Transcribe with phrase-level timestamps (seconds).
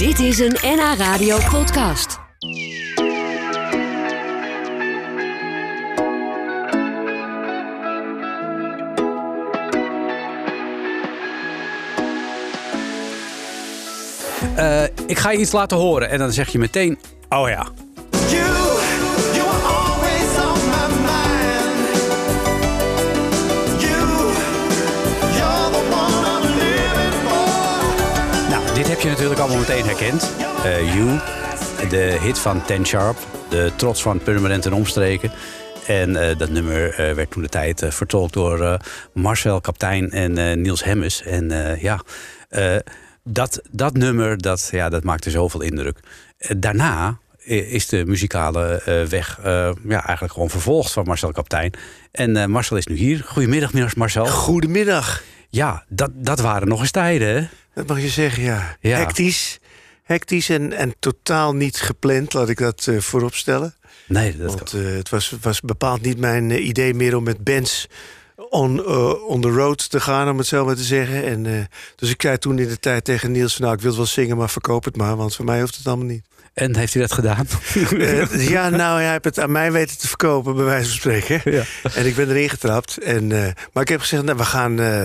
[0.00, 2.18] Dit is een NH Radio podcast.
[14.56, 16.98] Eh, ik ga je iets laten horen en dan zeg je meteen,
[17.28, 17.66] oh ja.
[28.80, 30.32] Dit heb je natuurlijk allemaal meteen herkend.
[30.64, 31.18] Eh you,
[31.88, 33.16] de hit van Ten Sharp,
[33.48, 35.30] de trots van Permanent en Omstreken.
[35.86, 38.80] En eh, dat nummer eh, werd toen de tijd vertolkt door
[39.12, 41.22] Marcel Kaptein en Niels Hemmes.
[41.22, 42.00] En ja,
[43.24, 45.98] dat, dat nummer, dat, ja, dat maakte zoveel indruk.
[46.56, 49.38] Daarna is de muzikale weg
[49.88, 51.72] ja, eigenlijk gewoon vervolgd van Marcel Kaptein.
[52.12, 53.22] En Marcel is nu hier.
[53.26, 54.26] Goedemiddag, Marcel.
[54.26, 55.22] Goedemiddag.
[55.48, 57.46] Ja, dat, dat waren nog eens tijden, hè?
[57.74, 58.76] Dat mag je zeggen, ja.
[58.80, 58.96] Ja.
[58.96, 59.58] Hectisch.
[60.02, 63.74] Hectisch en, en totaal niet gepland, laat ik dat eh voorop stellen.
[64.06, 67.44] Nee, dat Want eh, het was, was bepaald niet mijn eh, idee meer om met
[67.44, 67.86] bands
[68.50, 68.86] on,
[69.26, 71.24] on the road te gaan, om het zo maar te zeggen.
[71.24, 74.06] En, dus ik zei toen in de tijd tegen Niels, van, nou ik wil wel
[74.06, 76.24] zingen, maar verkoop het maar, want voor mij hoeft het allemaal niet.
[76.54, 77.46] En heeft hij dat gedaan?
[77.90, 81.52] Eh, ja, nou, hij heeft het aan mij weten te verkopen, bij wijze van spreken.
[81.52, 81.62] Ja.
[81.94, 82.96] En ik ben erin getrapt.
[82.96, 85.02] En, eh, maar ik heb gezegd, nou, we, gaan, eh,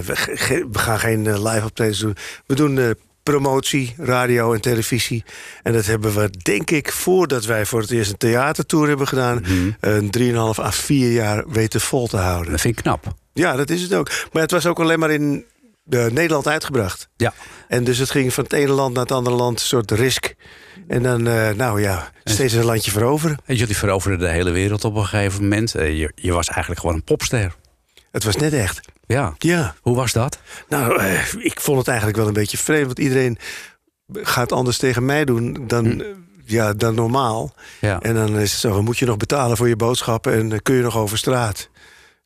[0.72, 2.16] we, gaan geen live optredens doen.
[2.46, 5.24] We doen promotie, radio en televisie.
[5.64, 9.42] En dat hebben we, denk ik, voordat wij voor het eerst een theatertour hebben gedaan...
[9.42, 9.72] Mhm.
[9.80, 12.52] een 3,5 à 4 jaar weten vol te houden.
[12.52, 13.14] Dat vind ik knap.
[13.34, 14.12] Ja, dat is het ook.
[14.32, 15.46] Maar het was ook alleen maar in
[15.90, 17.10] eh, Nederland uitgebracht.
[17.18, 17.34] Ja.
[17.68, 20.36] En dus het ging van het ene land naar het andere land, een soort risk.
[20.88, 23.38] En dan, eh, nou ja, steeds een landje veroveren.
[23.46, 25.76] En jullie veroverden de hele wereld op een gegeven moment.
[25.76, 27.56] Eh, Je, je was eigenlijk gewoon een popster.
[28.12, 28.80] Het was net echt.
[29.06, 29.34] Ja.
[29.38, 29.76] Ja.
[29.82, 30.40] Hoe was dat?
[30.70, 31.02] Nou,
[31.38, 32.86] ik vond het eigenlijk wel een beetje vreemd.
[32.86, 33.38] Want iedereen
[34.14, 36.08] gaat anders tegen mij doen dan, eh,
[36.46, 37.56] ja, dan normaal.
[37.82, 38.00] Ja.
[38.00, 40.34] En dan is het zo, moet je nog betalen voor je boodschappen...
[40.34, 41.70] en kun je nog over straat?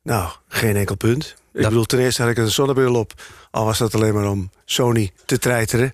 [0.02, 1.24] Nou, geen enkel punt.
[1.52, 3.12] Ik Dat- bedoel, ten eerste had ik een zonnebril op.
[3.50, 5.90] Al was dat alleen maar om Sony te treiteren.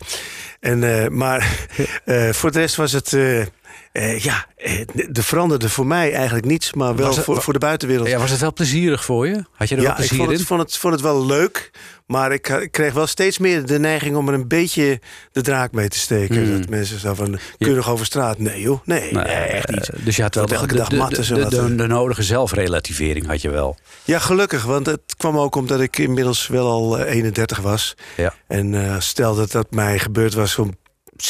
[0.61, 1.67] En, eh, maar
[2.05, 3.13] eh, voor de rest was het...
[3.13, 3.47] eh,
[3.97, 4.81] eh, ja, eh,
[5.13, 6.73] er veranderde voor mij eigenlijk niets...
[6.73, 8.09] maar wel het- voor, voor de buitenwereld.
[8.09, 8.19] ja.
[8.19, 9.45] Was het wel plezierig voor je?
[9.53, 10.37] Had je er wel Ja, ik plezier vond in?
[10.37, 11.71] het, vond, het, vond het wel leuk.
[12.07, 15.01] Maar ik, ik kreeg wel steeds meer de neiging om er een beetje
[15.33, 16.45] de draak mee te steken.
[16.45, 16.59] Hmm.
[16.61, 18.39] Dat mensen zo van, kun je nog over straat?
[18.39, 19.89] Nee joh, nee, nee, echt niet.
[19.89, 21.89] eh, Dus je had wel elke de, dag de, matten de, de, de- eh.
[21.89, 23.77] nodige zelfrelativering had je wel.
[24.05, 27.95] Ja, gelukkig, want het kwam ook omdat ik inmiddels wel al eh, 31 was.
[28.17, 28.35] Ja.
[28.49, 30.75] En eh, stel dat dat mij gebeurd was op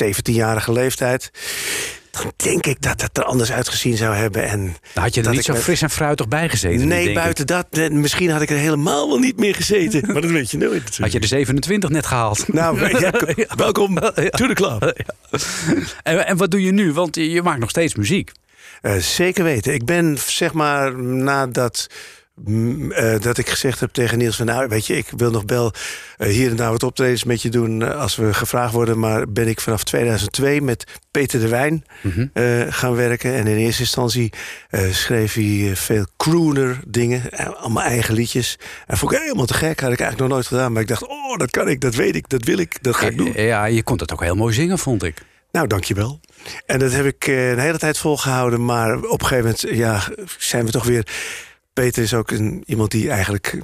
[0.05, 1.31] 17-jarige leeftijd...
[2.23, 4.49] dan denk ik dat het er anders uitgezien zou hebben.
[4.49, 6.89] En Dan had je er niet zo met- fris en fruitig bij gezeten.
[6.89, 10.03] Nee, buiten dat, eh, misschien had ik er helemaal wel niet meer gezeten.
[10.13, 10.99] maar dat weet je nooit.
[11.01, 12.53] Had je de 27 net gehaald.
[12.53, 13.13] Nou, ja,
[13.57, 13.95] welkom
[14.31, 15.05] to the club.
[16.03, 16.93] En, en wat doe je nu?
[16.93, 18.33] Want je je maakt nog steeds muziek.
[18.83, 19.75] Eh, zeker weten.
[19.75, 21.87] Ik ben zeg maar nadat
[22.45, 25.43] mm, eh, dat ik gezegd heb tegen Niels van nou weet je ik wil nog
[25.47, 25.73] wel
[26.17, 29.29] eh, hier en daar wat optredens met je doen eh, als we gevraagd worden maar
[29.33, 32.27] ben ik vanaf 2002 met Peter de Wijn Mhm.
[32.71, 34.33] gaan werken en in eerste instantie
[34.91, 37.23] schreef hij veel crooner dingen
[37.57, 40.73] allemaal eigen liedjes en vond ik helemaal te gek had ik eigenlijk nog nooit gedaan
[40.73, 43.07] maar ik dacht oh dat kan ik dat weet ik dat wil ik dat ga
[43.07, 45.23] ik doen Ja, je kon het ook heel mooi zingen, vond ik.
[45.53, 46.21] nou, dankjewel.
[46.67, 48.65] En dat heb ik een hele tijd volgehouden.
[48.65, 50.03] Maar op een gegeven moment ja,
[50.39, 51.07] zijn we toch weer...
[51.83, 53.59] Peter is ook een, iemand die eigenlijk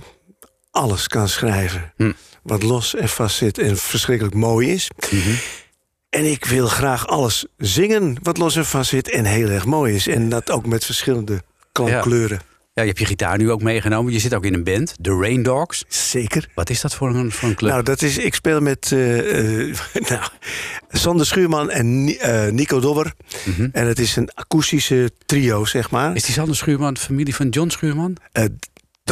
[0.70, 1.92] alles kan schrijven.
[1.96, 2.12] Hm.
[2.42, 4.90] Wat los en vast zit en verschrikkelijk mooi is.
[5.10, 5.34] Mhm.
[6.08, 9.94] En ik wil graag alles zingen wat los en vast zit en heel erg mooi
[9.94, 10.06] is.
[10.06, 11.42] En dat ook met verschillende
[11.72, 12.40] klankkleuren.
[12.42, 14.12] Ja, je hebt je gitaar nu ook meegenomen.
[14.12, 15.84] Je zit ook in een band, The Rain Dogs.
[15.88, 16.48] Zeker.
[16.54, 17.70] Wat is dat voor een, voor een club?
[17.70, 19.76] Nou, dat is, ik speel met eh, eh,
[20.08, 20.22] nou,
[20.90, 23.12] Sander Schuurman en eh, Nico Dobber.
[23.44, 23.68] Mhm.
[23.72, 26.16] En het is een akoestische trio, zeg maar.
[26.16, 28.16] Is die Sander Schuurman familie van John Schuurman?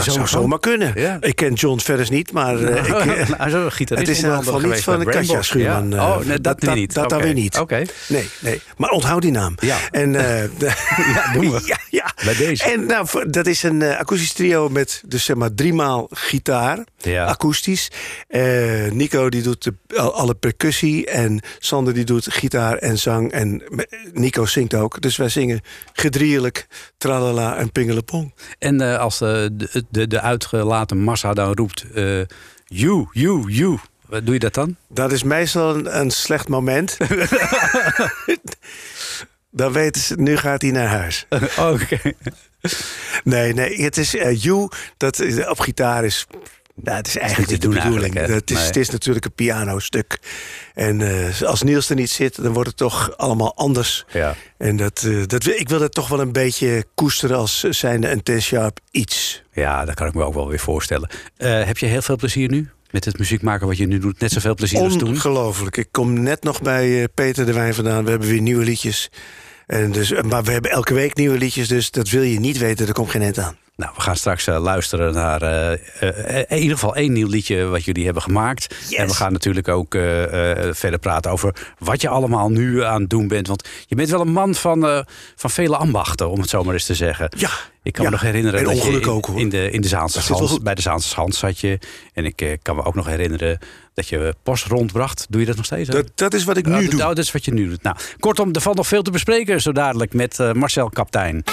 [0.05, 0.41] Dat zou van?
[0.41, 0.93] zomaar kunnen.
[0.95, 1.17] Ja.
[1.21, 4.55] Ik ken John verder niet, maar eh, ik, eh, nou, het is in elk geval
[4.55, 5.43] andere niet van Katja.
[5.43, 5.91] Schuurman.
[5.91, 5.97] Ja?
[5.97, 6.95] eh, Oh, nee, dat, dat- niet.
[6.95, 7.23] dan Oké.
[7.23, 7.59] weer niet.
[7.59, 7.83] Oké.
[8.09, 8.61] nee, nee.
[8.77, 9.55] Maar onthoud die naam.
[9.61, 9.77] Ja.
[9.91, 10.49] En, de-
[11.15, 11.61] Ja, doen we.
[11.73, 12.13] ja, ja.
[12.25, 12.65] Bij deze.
[12.65, 17.25] En nou, dat is een akoestisch trio met dus zeg maar driemaal gitaar, Ja.
[17.25, 17.91] akoestisch.
[18.93, 23.33] Nico die doet de, al- alle percussie en Sander die doet gitaar en zang.
[23.33, 23.63] En
[24.13, 25.01] Nico zingt ook.
[25.01, 25.61] Dus wij zingen
[25.93, 26.67] gedrieelijk,
[26.99, 28.35] tralala en pingelepong.
[28.59, 31.87] En als de, de, de uitgelaten massa dan roept...
[31.95, 32.21] eh
[32.65, 33.79] you, you, you.
[34.07, 34.77] Wat doe je dat dan?
[34.89, 36.97] Dat is meestal een, een slecht moment.
[39.51, 41.27] Dan weten ze, nu gaat hij naar huis.
[41.73, 42.13] Oké.
[43.25, 46.27] Nee, nee, het is eh You, dat op gitaar is
[46.83, 48.15] Nou, het is eigenlijk niet de bedoeling.
[48.15, 48.21] hè?
[48.21, 48.67] het, is, Nee.
[48.67, 50.19] het is natuurlijk een pianostuk.
[50.75, 54.05] En eh, als Niels er niet zit, dan wordt het toch allemaal anders.
[54.13, 54.35] Ja.
[54.59, 58.23] En dat, eh, dat, ik wil het toch wel een beetje koesteren als zijnde een
[58.23, 59.43] Ten Sharp iets.
[59.53, 61.11] ja, dat kan ik me ook wel weer voorstellen.
[61.37, 62.71] Eh, heb je heel veel plezier nu?
[62.91, 64.21] Met het muziek maken wat je nu doet?
[64.21, 65.09] Net zoveel plezier als toen?
[65.09, 65.77] Ongelooflijk.
[65.77, 68.05] Ik kom net nog bij Peter de Wijn vandaan.
[68.05, 69.11] We hebben weer nieuwe liedjes.
[69.67, 72.87] En dus, maar we hebben elke week nieuwe liedjes, dus dat wil je niet weten.
[72.87, 73.57] Er komt geen eind aan.
[73.81, 77.85] Nou, we gaan straks eh, luisteren naar eh, in ieder geval één nieuw liedje wat
[77.85, 78.75] jullie hebben gemaakt.
[78.89, 78.95] Yes.
[78.99, 79.93] En we gaan natuurlijk ook
[80.71, 83.47] verder praten over wat je allemaal nu aan het doen bent.
[83.47, 85.05] Want je bent wel een man van,
[85.37, 87.29] van vele ambachten, om het zo maar eens te zeggen.
[87.37, 87.51] Ja.
[87.83, 88.11] Ik kan Ja.
[88.11, 89.41] me nog herinneren En dat je in, ook, hoor.
[89.41, 90.63] in de, in de Zaanse Schans, goed.
[90.63, 91.79] bij de Zaanse Schans zat je.
[92.15, 93.59] En ik kan me ook nog herinneren
[93.95, 95.27] dat je post rondbracht.
[95.29, 95.89] Doe je dat nog steeds?
[95.89, 95.95] hè?
[95.95, 97.01] Dat, dat is wat ik nu dat- doe.
[97.01, 97.83] dat is wat je nu doet.
[97.83, 101.45] Nou, kortom, er valt nog veel te bespreken zo dadelijk met Marcel Kaptein.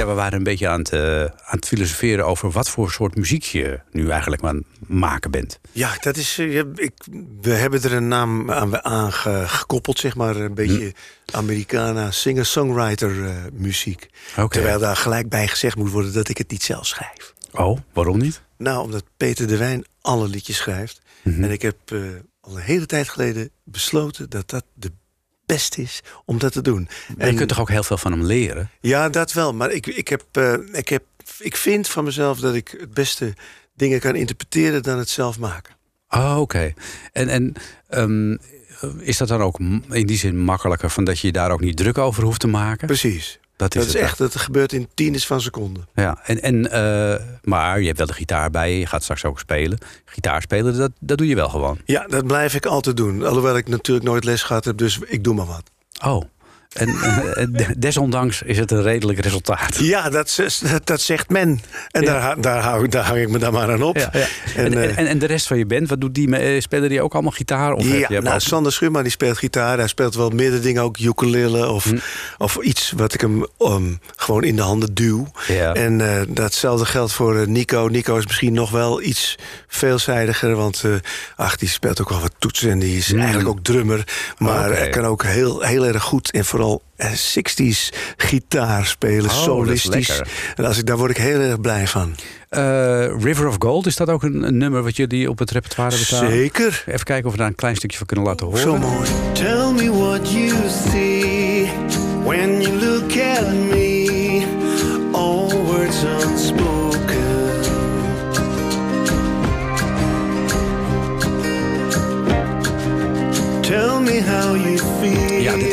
[0.00, 3.14] Ja, we waren een beetje aan het, eh, aan het filosoferen over wat voor soort
[3.16, 5.60] muziek je nu eigenlijk aan het maken bent.
[5.72, 6.92] Ja, dat is, ja, ik,
[7.40, 10.36] we hebben er een naam aan, aan ge- gekoppeld, zeg maar.
[10.36, 10.94] Een beetje
[11.32, 14.08] Americana singer-songwriter eh, muziek.
[14.48, 17.34] Terwijl daar gelijk bij gezegd moet worden dat ik het niet zelf schrijf.
[17.52, 18.42] Oh, waarom niet?
[18.58, 21.00] Nou, omdat Peter de Wijn alle liedjes schrijft.
[21.22, 21.44] Mhm.
[21.44, 21.76] En ik heb
[22.40, 24.92] al een hele tijd geleden besloten dat dat de
[25.52, 26.88] beste is om dat te doen.
[27.18, 28.70] En je kunt toch ook heel veel van hem leren?
[28.80, 29.54] Ja, dat wel.
[29.54, 31.02] Maar ik, ik, heb, eh, ik, heb,
[31.38, 33.34] ik vind van mezelf dat ik het beste
[33.74, 35.74] dingen kan interpreteren dan het zelf maken.
[36.08, 36.72] Oh, oké.
[37.12, 37.54] En, en
[37.88, 38.36] ehm,
[38.98, 39.58] is dat dan ook
[39.90, 42.46] in die zin makkelijker van dat je je daar ook niet druk over hoeft te
[42.46, 42.86] maken?
[42.86, 43.39] Precies.
[43.60, 45.86] Dat is, Dat is echt, dat gebeurt in tiendes van seconden.
[45.94, 49.24] Ja, en, en, eh, maar je hebt wel de gitaar bij je, je gaat straks
[49.24, 49.78] ook spelen.
[50.04, 51.78] Gitaar spelen, dat, dat doe je wel gewoon.
[51.84, 53.26] Ja, dat blijf ik altijd doen.
[53.26, 55.62] Alhoewel ik natuurlijk nooit les gehad heb, dus ik doe maar wat.
[56.04, 56.22] Oh,
[56.76, 56.88] en
[57.34, 59.76] eh, desondanks is het een redelijk resultaat.
[59.76, 60.38] Ja, dat,
[60.84, 61.60] dat zegt men.
[61.90, 62.12] En Ja.
[62.12, 63.96] daar, daar, hou, daar hang ik me dan maar aan op.
[63.96, 64.26] Ja, ja.
[64.56, 66.36] En, eh, en, en de rest van je band, wat doet die?
[66.36, 67.72] Eh, Spelen die ook allemaal gitaar?
[67.72, 69.78] Of Ja, nou, ook- Sander Schumma die speelt gitaar.
[69.78, 71.98] Hij speelt wel meerdere dingen, ook ukulele of, Hm.
[72.38, 75.26] of iets wat ik hem um, gewoon in de handen duw.
[75.72, 77.86] En eh, datzelfde geldt voor eh, Nico.
[77.90, 79.38] Nico is misschien nog wel iets
[79.68, 80.90] veelzijdiger, want eh,
[81.36, 83.18] ach, die speelt ook wel wat toetsen en die is Hm.
[83.18, 84.04] eigenlijk ook drummer.
[84.38, 89.42] Maar hij kan ook heel, heel erg goed en vooral eh, 60s gitaar spelen, Oh,
[89.42, 90.20] solistisch.
[90.56, 92.14] En als ik, daar word ik heel erg blij van.
[92.48, 95.90] Eh, River of Gold, is dat ook een, een nummer wat jullie op het repertoire
[95.90, 96.30] hebben staan?
[96.30, 96.84] Zeker.
[96.86, 98.60] Even kijken of we daar een klein stukje van kunnen laten horen.
[98.60, 99.08] Zo mooi.
[99.32, 100.39] Tell me what you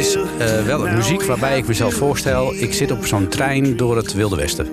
[0.08, 2.54] is eh, wel een muziek waarbij ik mezelf voorstel...
[2.54, 4.68] ik zit op zo'n trein door het Wilde Westen.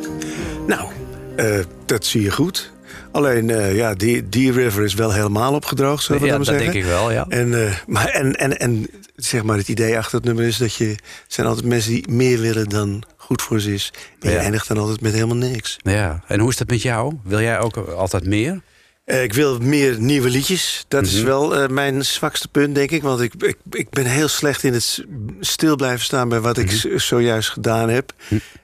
[0.67, 0.89] Nou,
[1.37, 2.73] eh, dat zie je goed.
[3.13, 6.55] Alleen, eh, ja, die, die river is wel helemaal opgedroogd, zullen we Ja, dat maar
[6.55, 6.73] zeggen.
[6.73, 7.27] denk ik wel, ja.
[7.29, 8.87] En, maar, en, en, en
[9.17, 10.97] zeg maar, het idee achter het nummer is dat je...
[11.29, 13.93] zijn altijd mensen die meer willen dan goed voor ze is.
[14.21, 14.43] En je Ja.
[14.43, 15.77] eindigt dan altijd met helemaal niks.
[15.83, 17.15] Ja, en hoe is dat met jou?
[17.25, 18.61] Wil jij ook altijd meer?
[19.05, 20.85] Eh, ik wil meer nieuwe liedjes.
[20.89, 21.25] Dat is Mhm.
[21.25, 23.03] wel eh, mijn zwakste punt, denk ik.
[23.03, 25.05] Want ik, ik, ik ben heel slecht in het
[25.41, 26.29] stil blijven staan...
[26.29, 26.99] bij wat ik Mhm.
[26.99, 28.13] zojuist gedaan heb.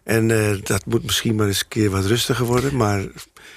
[0.04, 2.76] En eh, dat moet misschien maar eens een keer wat rustiger worden.
[2.76, 3.04] Maar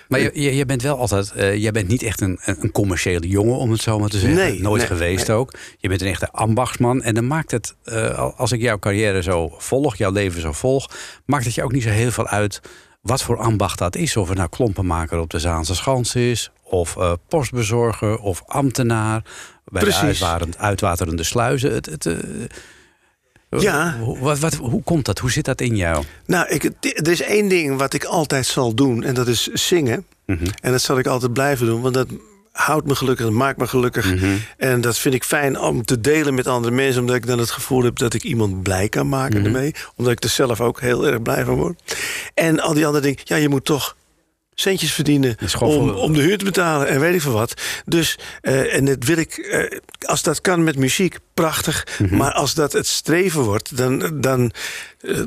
[0.08, 3.58] Maar je, je, je bent wel altijd, jij bent niet echt een, een commerciële jongen,
[3.58, 4.38] om het zo maar te zeggen.
[4.40, 5.38] Nee, Nooit nee, geweest nee.
[5.38, 5.54] ook.
[5.78, 7.02] Je bent een echte ambachtsman.
[7.02, 7.76] En dan maakt het,
[8.16, 10.90] al- als ik jouw carrière zo volg, jouw leven zo volg,
[11.26, 12.62] maakt het je ook niet zo heel veel uit
[13.02, 14.18] wat voor ambacht dat is.
[14.18, 19.24] Of het nou klompenmaker op de Zaanse Schans is, of eh, postbezorger, of ambtenaar.
[19.66, 20.00] Bij Precies.
[20.02, 21.74] de uitwaterend, uitwaterende sluizen.
[21.74, 22.16] Het, het, eh,
[23.62, 23.98] Ja.
[24.00, 25.20] Hoe, wat, wat, hoe komt dat?
[25.20, 26.04] Hoe zit dat in jou?
[26.26, 29.04] Nou, ik, er is één ding wat ik altijd zal doen.
[29.04, 30.06] En dat is zingen.
[30.26, 30.46] Mhm.
[30.62, 31.82] En dat zal ik altijd blijven doen.
[31.82, 32.08] Want dat
[32.52, 34.14] houdt me gelukkig, dat maakt me gelukkig.
[34.14, 34.36] Mhm.
[34.58, 37.02] En dat vind ik fijn om te delen met andere mensen.
[37.02, 39.46] Omdat ik dan het gevoel heb dat ik iemand blij kan maken Mhm.
[39.46, 39.74] ermee.
[39.96, 41.96] Omdat ik er zelf ook heel erg blij van word.
[42.34, 43.20] En al die andere dingen.
[43.24, 43.96] Ja, je moet toch
[44.56, 47.62] centjes verdienen om, om de huur te betalen en weet ik veel wat.
[47.86, 51.88] Dus, eh, en dat wil ik, eh, als dat kan met muziek, prachtig.
[52.00, 52.16] Mhm.
[52.16, 54.52] Maar als dat het streven wordt, dan, dan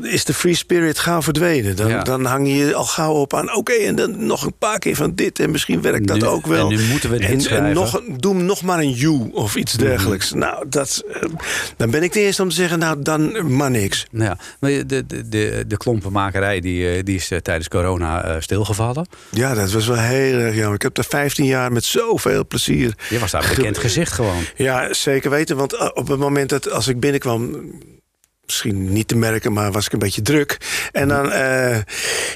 [0.03, 1.77] is de free spirit gauw verdwenen.
[1.77, 2.03] Dan, Ja.
[2.03, 5.15] dan hang je al gauw op aan, oké, en dan nog een paar keer van
[5.15, 6.71] dit en misschien werkt dat Nu- ook wel.
[6.71, 10.33] en nu moeten we en, en nog, doe nog maar een you of iets dergelijks.
[10.33, 11.23] Nou, dat, eh,
[11.77, 14.07] dan ben ik de eerste om te zeggen, nou, dan maar niks.
[14.11, 18.37] Ja, maar de, de, de, de klompenmakerij die, eh, die is eh, tijdens corona eh,
[18.41, 19.07] stilgevallen.
[19.31, 20.75] Ja, dat was wel heel erg jammer.
[20.75, 22.95] Ik heb er 15 jaar met zoveel plezier.
[23.09, 24.43] Je was daar een bekend gezicht gewoon.
[24.57, 25.57] Ja, zeker weten.
[25.57, 27.61] Want eh, op het moment dat als ik binnenkwam,
[28.47, 30.59] misschien niet te merken, maar was ik een beetje druk.
[30.93, 31.79] En dan, eh,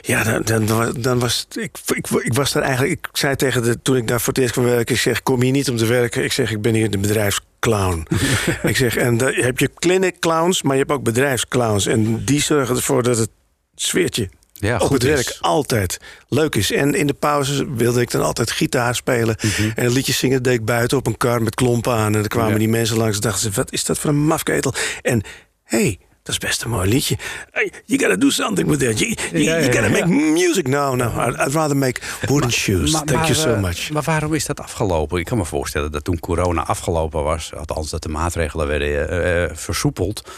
[0.00, 2.92] ja, dan, dan, dan was ik, ik, ik was daar eigenlijk.
[2.92, 5.42] Ik zei tegen de toen ik daar voor het eerst kwam werken, ik zeg, kom
[5.42, 6.24] hier niet om te werken.
[6.24, 8.06] Ik zeg, ik ben hier de bedrijfsclown.
[8.62, 11.86] ik zeg, en dan heb je clinic clowns, maar je hebt ook bedrijfsclowns.
[11.86, 13.30] En die zorgen ervoor dat het
[13.74, 15.08] sfeertje Ja, op het is.
[15.08, 16.72] werk altijd leuk is.
[16.72, 19.36] En in de pauzes wilde ik dan altijd gitaar spelen.
[19.74, 22.06] En liedjes zingen deed ik buiten op een kar met klompen aan.
[22.06, 22.58] En dan kwamen Ja.
[22.58, 23.56] die mensen langs en dachten ze...
[23.56, 24.74] wat is dat voor een mafketel?
[25.02, 25.22] En
[25.70, 27.16] hey, dat is best een mooi liedje.
[27.50, 28.98] Hey, you gotta do something with that.
[28.98, 30.06] You, you, Ja, ja, you gotta ja.
[30.06, 30.66] make music.
[30.68, 32.92] No, no, I'd, rather make wooden shoes.
[32.92, 33.90] Maar- Thank maar, you so eh, much.
[33.90, 35.18] Maar waarom is dat afgelopen?
[35.18, 39.44] Ik kan me voorstellen dat toen corona afgelopen was, althans dat de maatregelen werden eh,
[39.44, 40.30] eh, versoepeld,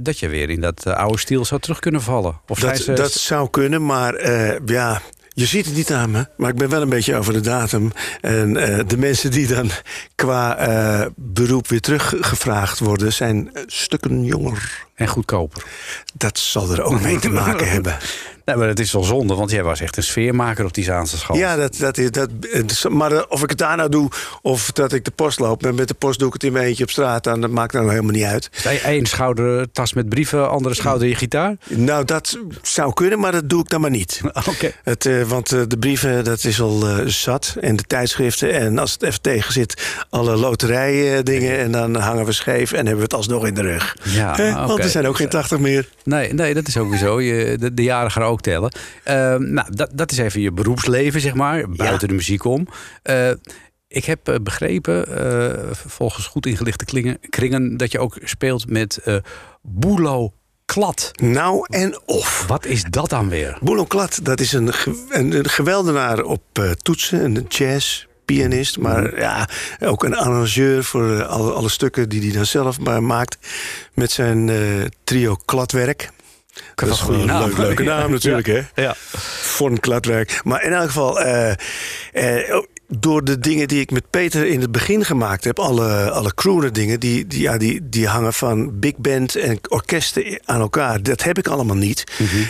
[0.00, 2.40] dat je weer in dat oude stiel zou terug kunnen vallen.
[2.48, 4.30] Of Dat, ze- dat zou kunnen, maar
[4.66, 5.00] ja...
[5.38, 7.92] Je ziet het niet aan me, maar ik ben wel een beetje over de datum.
[8.20, 9.70] En eh, de mensen die dan
[10.14, 13.12] qua eh, beroep weer teruggevraagd worden...
[13.12, 14.87] zijn stukken jonger.
[14.98, 15.64] En goedkoper.
[16.14, 17.96] Dat zal er ook mee te maken hebben.
[18.48, 21.18] Nee, maar het is wel zonde, want jij was echt een sfeermaker op die Zaanse
[21.18, 21.36] school.
[21.36, 22.30] Ja, dat, dat is, dat,
[22.90, 24.10] maar eh, of ik het daar nou doe
[24.42, 25.66] of dat ik de post loop...
[25.66, 27.24] en met de post doe ik het in mijn eentje op straat...
[27.24, 28.50] dan dat maakt nou helemaal niet uit.
[28.84, 31.56] Eén schouder tas met brieven, andere schouder je gitaar.
[31.68, 34.20] Nou, dat zou kunnen, maar dat doe ik dan maar niet.
[34.48, 34.72] Oké.
[34.82, 37.56] Het, eh, want eh, de brieven, dat is al zat.
[37.60, 38.52] En de tijdschriften.
[38.52, 41.58] En als het even tegen zit, alle loterijen dingen.
[41.58, 43.96] En dan hangen we scheef en hebben we het alsnog in de rug.
[44.02, 44.36] Ja,
[44.66, 44.87] Want oké.
[44.88, 45.88] Er zijn ook geen 80 meer.
[46.04, 47.20] Nee, nee, dat is ook weer zo.
[47.20, 48.72] Je, de, de jaren gaan ook tellen.
[49.04, 51.68] Ehm, nou, dat, dat is even je beroepsleven, zeg maar.
[51.68, 52.68] Buiten de muziek om.
[53.02, 53.30] Eh,
[53.88, 58.96] ik heb eh, begrepen, eh, volgens goed ingelichte klingen, kringen, dat je ook speelt met
[58.96, 59.16] eh
[59.62, 60.32] Boelo
[60.64, 61.10] Klad.
[61.14, 62.44] Nou en of.
[62.46, 63.58] Wat is dat dan weer?
[63.60, 64.72] Boelo Klad, dat is een,
[65.08, 66.42] een, een geweldenaar op
[66.82, 67.24] toetsen.
[67.24, 68.07] Een jazz.
[68.34, 69.48] Pianist, maar ja,
[69.80, 73.38] ook een arrangeur voor eh, alle, alle stukken die hij dan zelf maar maakt.
[73.94, 74.56] Met zijn eh,
[75.04, 76.10] trio Kladwerk.
[76.74, 77.48] Dat is gewoon een naam.
[77.48, 78.62] leuk, leuke naam natuurlijk, hè?
[78.74, 78.94] Ja.
[79.40, 80.40] Von Kladwerk.
[80.44, 81.50] Maar in elk geval, eh,
[82.12, 86.10] eh, oh, door de dingen die ik met Peter in het begin gemaakt heb, alle,
[86.10, 90.60] alle crooner dingen, die, die, ja, die, die hangen van big band en orkesten aan
[90.60, 91.02] elkaar.
[91.02, 92.04] Dat heb ik allemaal niet.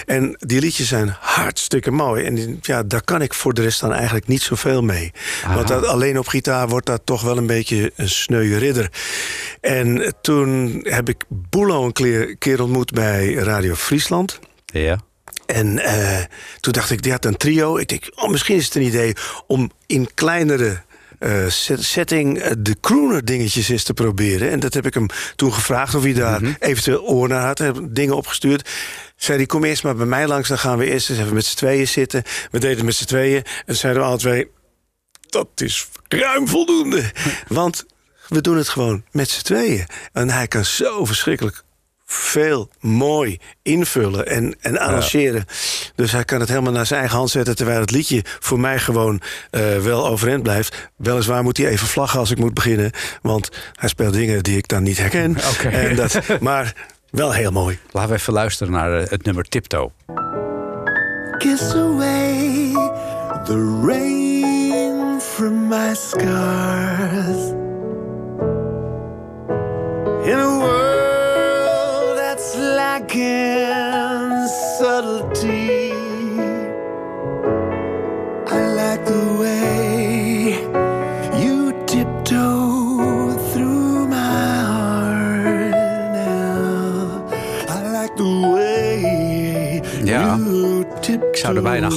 [0.07, 2.25] En die liedjes zijn hartstikke mooi.
[2.25, 5.12] En ja, daar kan ik voor de rest dan eigenlijk niet zoveel mee.
[5.54, 8.90] Want dat, alleen op gitaar wordt dat toch wel een beetje een sneuwe ridder.
[9.61, 14.38] En toen heb ik Boelo een keer, keer ontmoet bij Radio Friesland.
[14.64, 14.99] Ja.
[15.49, 16.25] En eh,
[16.61, 17.76] toen dacht ik, die had een trio.
[17.76, 19.14] Ik denk, oh, misschien is het een idee
[19.47, 20.81] om in kleinere
[21.19, 24.50] eh, set- setting eh, de crooner dingetjes eens te proberen.
[24.50, 27.59] En dat heb ik hem toen gevraagd of hij daar eventueel oor naar had.
[27.59, 28.69] Heb dingen opgestuurd.
[29.17, 30.49] Zei hij, kom eerst maar bij mij langs.
[30.49, 32.23] Dan gaan we eerst eens even met z'n tweeën zitten.
[32.50, 33.43] We deden met z'n tweeën.
[33.67, 34.50] En zeiden we alle twee,
[35.28, 37.12] dat is ruim voldoende.
[37.49, 37.87] Want
[38.28, 39.87] we doen het gewoon met z'n tweeën.
[40.12, 41.62] En hij kan zo verschrikkelijk
[42.10, 45.44] veel mooi invullen en, en arrangeren.
[45.94, 47.56] Dus hij kan het helemaal naar zijn eigen hand zetten...
[47.56, 50.90] terwijl het liedje voor mij gewoon eh, wel overeind blijft.
[50.96, 52.90] Weliswaar moet hij even vlaggen als ik moet beginnen...
[53.22, 55.36] want hij speelt dingen die ik dan niet herken.
[55.52, 55.68] Oké.
[55.68, 56.74] En dat, maar
[57.10, 57.78] wel heel mooi.
[57.90, 59.90] Laten we even luisteren naar eh, het nummer Tiptoe.
[61.38, 62.72] Kiss away
[63.44, 67.56] the rain from my scars.
[70.24, 70.88] In a world that's
[73.10, 74.46] again
[74.78, 75.88] subtlety.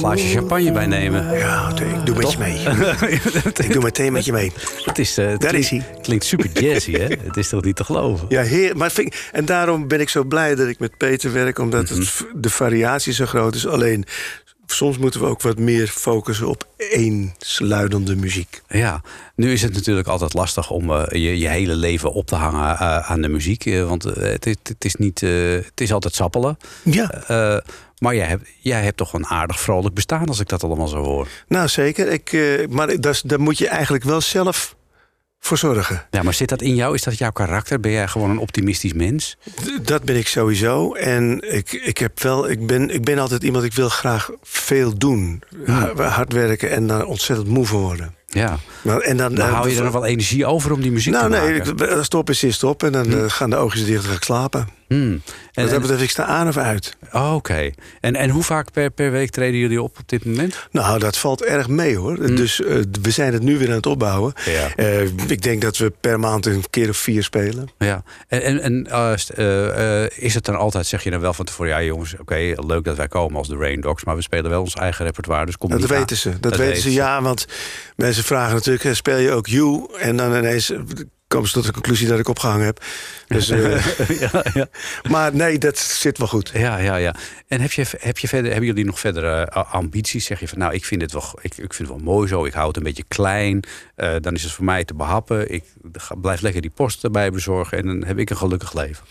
[0.02, 1.38] Glaasje champagne bij nemen.
[1.38, 2.58] Ja, ik doe met je mee.
[3.66, 4.52] ik doe meteen met je mee.
[4.84, 6.00] Het is, eh, het Daar klinkt- is hij.
[6.02, 7.04] Klinkt super jazzy, hè?
[7.26, 8.26] Het is toch niet te geloven?
[8.28, 11.58] Ja, heer, maar vind en daarom ben ik zo blij dat ik met Peter werk,
[11.58, 13.66] omdat het, v- de variatie zo groot is.
[13.66, 14.04] Alleen
[14.72, 18.62] soms moeten we ook wat meer focussen op eensluidende muziek.
[18.68, 19.00] Ja,
[19.34, 22.76] nu is het natuurlijk altijd lastig om eh, je, je hele leven op te hangen
[22.78, 23.66] eh, aan de muziek.
[23.66, 26.58] eh, want het, is- het, is niet, het is altijd sappelen.
[26.82, 27.22] Ja,
[27.98, 31.02] maar jij hebt, jij hebt toch een aardig vrolijk bestaan als ik dat allemaal zo
[31.04, 31.28] hoor.
[31.48, 32.08] nou zeker.
[32.08, 32.32] Ik,
[32.70, 34.74] maar dat, daar moet je eigenlijk wel zelf
[35.44, 36.06] voor zorgen.
[36.10, 36.94] Ja, maar zit dat in jou?
[36.94, 37.80] Is dat jouw karakter?
[37.80, 39.36] Ben jij gewoon een optimistisch mens?
[39.54, 40.92] D- Dat ben ik sowieso.
[40.94, 44.98] En ik, ik, heb wel, ik, ben, ik ben altijd iemand, ik wil graag veel
[44.98, 45.42] doen.
[45.66, 48.14] Ha- Hard werken en daar ontzettend moe van worden.
[48.32, 48.58] Ja.
[49.00, 51.30] En dan, Dan eh, hou je er nog wel energie over om die muziek Nou
[51.32, 51.98] te nee, maken.
[51.98, 52.82] ik- stop is is stop.
[52.82, 54.68] En dan eh, gaan de oogjes dicht en ga ik slapen.
[54.88, 55.22] Hmm.
[55.52, 56.96] En, Wat dat betreft, ik sta aan of uit.
[57.12, 57.70] oh, Oké.
[58.00, 60.68] En, en hoe vaak per, per week treden jullie op op dit moment?
[60.70, 62.16] Nou, dat valt erg mee hoor.
[62.36, 64.32] Dus eh, we zijn het nu weer aan het opbouwen.
[64.44, 64.74] Ja.
[64.76, 67.68] Eh, ik denk dat we per maand een keer of vier spelen.
[67.78, 68.02] Ja.
[68.28, 71.70] En, en, eh, eh, eh, is het dan altijd, zeg je dan wel van tevoren...
[71.72, 74.04] ja jongens, oké, leuk dat wij komen als de Rain Dogs...
[74.04, 76.16] maar we spelen wel ons eigen repertoire, dus kom Dat weten aan.
[76.16, 76.40] ze.
[76.40, 77.22] Dat, weten ze, ja.
[77.22, 77.46] Want
[77.96, 79.86] mensen vragen natuurlijk, eh, speel je ook You?
[79.98, 80.80] En dan ineens eh,
[81.28, 82.84] komen ze tot de conclusie dat ik opgehangen heb.
[83.26, 83.86] Dus, eh,
[84.32, 84.66] ja, ja.
[85.10, 86.50] maar nee, dat zit wel goed.
[86.54, 87.14] Ja, ja, ja.
[87.48, 90.24] En heb je, heb je verder, hebben jullie nog verdere ambities?
[90.24, 92.44] Zeg je van, nou, ik vind het wel, ik, ik vind het wel mooi zo.
[92.44, 93.60] Ik hou het een beetje klein.
[94.20, 95.52] Dan is het voor mij te behappen.
[95.52, 97.78] Ik ga- blijf lekker die post erbij bezorgen.
[97.78, 99.04] En dan heb ik een gelukkig leven.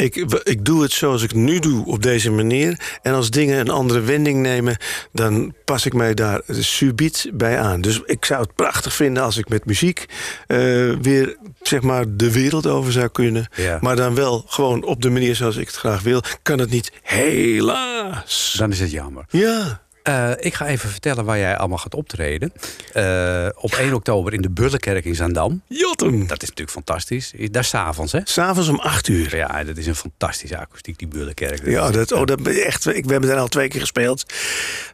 [0.00, 2.98] Ik, ik doe het zoals ik nu doe, op deze manier.
[3.02, 4.76] En als dingen een andere wending nemen,
[5.12, 7.80] dan pas ik mij daar subiet bij aan.
[7.80, 10.06] Dus ik zou het prachtig vinden als ik met muziek
[10.46, 10.58] eh,
[11.00, 13.48] weer zeg maar de wereld over zou kunnen.
[13.56, 13.78] Ja.
[13.80, 16.22] Maar dan wel gewoon op de manier zoals ik het graag wil.
[16.42, 18.54] Kan het niet, helaas.
[18.58, 19.24] Dan is het jammer.
[19.28, 19.80] Ja.
[20.10, 22.52] Eh, ik ga even vertellen waar jij allemaal gaat optreden.
[22.92, 25.62] Eh, op 1 oktober in de Bullenkerk in Zaandam.
[25.66, 26.26] Jotem.
[26.26, 27.32] Dat is natuurlijk fantastisch.
[27.50, 28.20] Daar s'avonds, hè?
[28.24, 29.36] S'avonds om acht uur.
[29.36, 31.66] Ja, dat is een fantastische akoestiek, die Bullenkerk.
[31.66, 32.86] Ja, dat, oh, dat ben echt.
[32.86, 34.24] Ik, we hebben daar al twee keer gespeeld.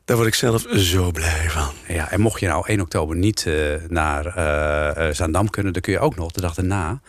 [0.04, 1.70] Daar word ik zelf zo blij van.
[1.88, 3.54] Ja, en mocht je nou 1 oktober niet eh,
[3.88, 4.24] naar
[5.14, 7.00] Zaandam kunnen, dan kun je ook nog de dag daarna,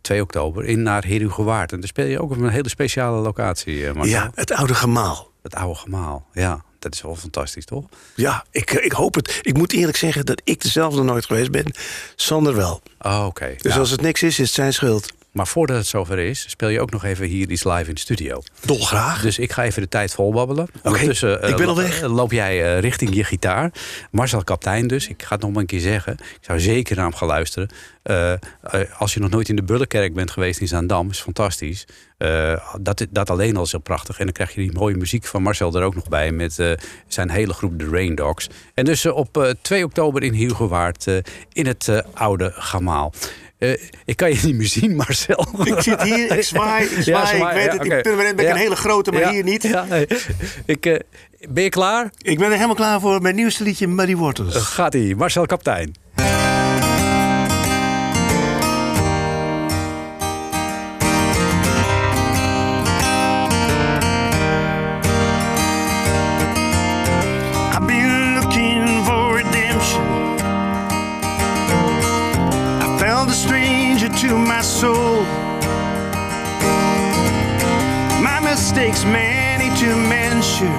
[0.00, 1.72] 2 oktober, in naar Herugewaard.
[1.72, 3.92] En dan speel je ook op een hele speciale locatie.
[4.02, 5.32] Ja, het oude gemaal.
[5.42, 6.26] Het oude gemaal.
[6.32, 7.84] Ja, dat is wel fantastisch, toch?
[8.14, 9.38] Ja, ik, ik hoop het.
[9.42, 11.72] Ik moet eerlijk zeggen dat ik dezelfde nooit geweest ben.
[12.16, 12.82] Sander wel.
[13.00, 13.54] Oh, Oké.
[13.62, 13.78] Dus Ja.
[13.78, 15.12] als het niks is, is het zijn schuld.
[15.34, 18.00] Maar voordat het zover is, speel je ook nog even hier iets live in de
[18.00, 18.42] studio.
[18.64, 19.22] Dolgraag.
[19.22, 20.66] Dus ik ga even de tijd volbabbelen.
[20.82, 22.00] Ondertussen ik ben eh, al weg.
[22.00, 23.70] lo- loop jij eh, richting je gitaar.
[24.10, 25.08] Marcel Kaptein dus.
[25.08, 26.12] Ik ga het nog maar een keer zeggen.
[26.12, 27.68] Ik zou zeker naar hem gaan luisteren.
[28.02, 28.38] Eh, eh,
[28.98, 31.86] als je nog nooit in de Bullenkerk bent geweest in Zaandam, is fantastisch.
[32.18, 34.18] Eh, dat, dat alleen al is heel prachtig.
[34.18, 36.32] En dan krijg je die mooie muziek van Marcel er ook nog bij.
[36.32, 36.72] Met eh,
[37.06, 38.48] zijn hele groep de Rain Dogs.
[38.74, 41.16] En dus eh, op eh, 2 oktober in Hugowaard eh,
[41.52, 43.12] in het eh, oude Gamaal.
[43.58, 43.72] Eh,
[44.04, 45.46] ik kan je niet meer zien, Marcel.
[45.64, 47.36] Ik zit hier, ik zwaai, ik zwaai.
[47.36, 47.96] ik weet ja, het, oké.
[47.96, 48.56] in Purmerend ben ik Ja.
[48.56, 49.62] een hele grote, maar hier niet.
[49.62, 50.06] Ja, nee.
[50.66, 50.98] ik, eh,
[51.48, 52.10] ben je klaar?
[52.18, 54.56] Ik ben er helemaal klaar voor mijn nieuwste liedje Muddy Waters.
[54.56, 55.94] Gaat ie, Marcel Kaptein.
[74.28, 75.22] To my soul.
[78.22, 80.72] My mistakes, many to mention,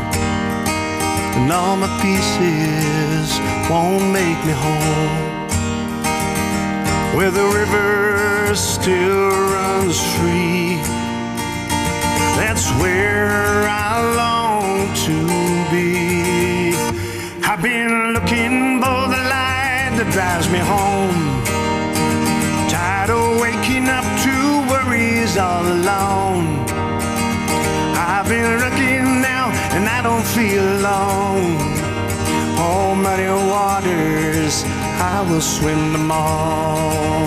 [1.38, 3.28] and all my pieces
[3.70, 5.12] won't make me whole.
[7.16, 10.78] Where the river still runs free,
[12.40, 15.18] that's where I long to
[15.74, 16.74] be.
[17.48, 21.35] I've been looking for the light that drives me home.
[25.34, 26.46] All alone.
[27.98, 31.58] I've been looking now and I don't feel alone.
[32.58, 34.64] Oh, muddy waters,
[35.14, 37.26] I will swim them all.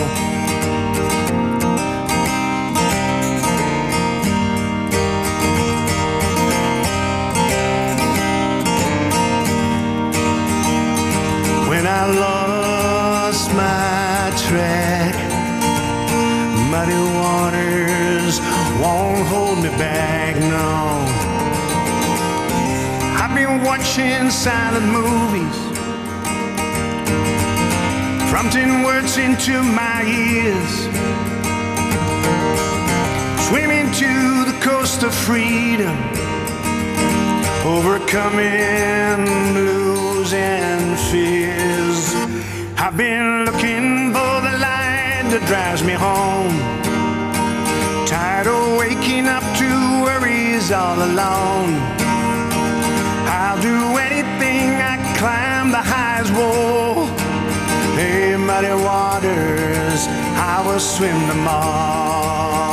[11.69, 14.88] when I lost my track.
[19.79, 20.37] Back.
[23.21, 25.59] I've been watching silent movies,
[28.31, 30.73] prompting words into my ears.
[33.49, 35.97] Swimming to the coast of freedom
[37.65, 42.15] overcoming blues and fears.
[42.79, 46.28] I've been looking for the light that drives me home.
[50.73, 51.75] All alone.
[53.27, 57.07] I'll do anything I climb the highest wall.
[57.97, 62.69] Hey, muddy waters, I will swim them all.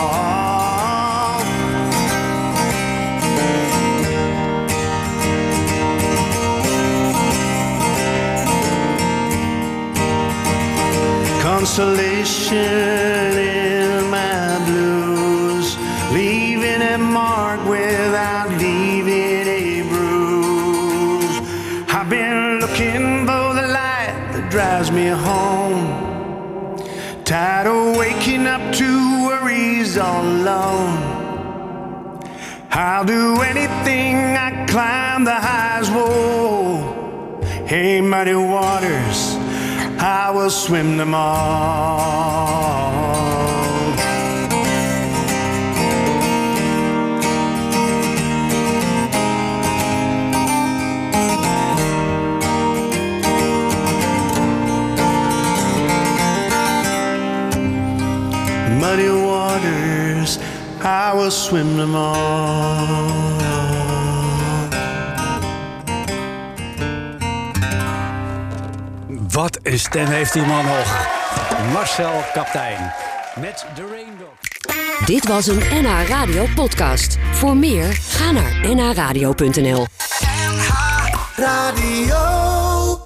[11.42, 13.25] consolation
[29.98, 31.16] all alone.
[32.72, 37.42] I'll do anything I climb the highest wall.
[37.66, 39.36] Hey, muddy waters,
[40.00, 42.75] I will swim them all.
[61.46, 63.36] Swim them all.
[69.30, 71.08] Wat een stem heeft die man nog.
[71.74, 72.94] Marcel Kaptein.
[73.40, 74.28] Met de Rainbow.
[75.06, 77.18] Dit was een NH Radio podcast.
[77.32, 79.86] Voor meer, ga naar nhradio.nl.
[81.36, 82.55] Radio.